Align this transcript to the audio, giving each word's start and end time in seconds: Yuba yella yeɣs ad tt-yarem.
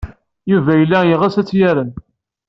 Yuba 0.51 0.71
yella 0.75 0.99
yeɣs 1.09 1.35
ad 1.41 1.45
tt-yarem. 1.47 1.91